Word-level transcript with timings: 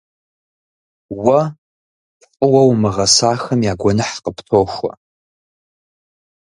Уэ 1.23 1.39
фӏыуэ 2.35 2.61
умыгъэсахэм 2.69 3.59
я 3.71 3.73
гуэныхь 3.81 4.17
къыптохуэ. 4.23 4.91